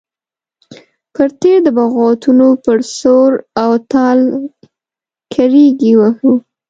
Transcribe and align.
پر 1.13 1.29
تېر 1.39 1.57
د 1.65 1.67
بغاوتونو 1.77 2.47
پر 2.63 2.77
سور 2.97 3.31
او 3.63 3.71
تال 3.91 4.19
کرېږې 5.33 5.93
وهو. 5.99 6.33